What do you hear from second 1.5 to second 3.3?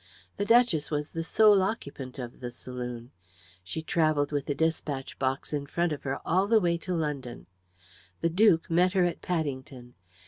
occupant of the saloon.